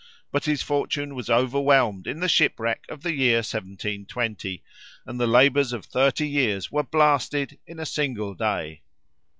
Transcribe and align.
But 0.31 0.45
his 0.45 0.63
fortune 0.63 1.13
was 1.13 1.29
overwhelmed 1.29 2.07
in 2.07 2.21
the 2.21 2.27
shipwreck 2.27 2.85
of 2.89 3.03
the 3.03 3.13
year 3.13 3.35
1720, 3.37 4.63
and 5.05 5.19
the 5.19 5.27
labours 5.27 5.73
of 5.73 5.85
thirty 5.85 6.27
years 6.27 6.71
were 6.71 6.81
blasted 6.81 7.59
in 7.67 7.77
a 7.79 7.85
single 7.85 8.33
day. 8.33 8.81